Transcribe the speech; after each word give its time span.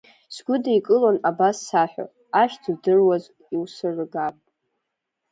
Сгәыдикылон 0.33 1.17
абас 1.29 1.57
саҳәо, 1.67 2.05
ахьӡ 2.41 2.63
удыруаз 2.71 3.23
иусыргап! 3.53 4.35